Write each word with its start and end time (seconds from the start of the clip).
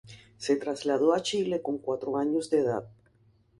Se 0.37 0.55
trasladó 0.55 1.13
a 1.13 1.21
Chile 1.21 1.61
con 1.61 1.77
cuatro 1.77 2.17
años 2.17 2.49
de 2.49 2.61
edad. 2.61 2.89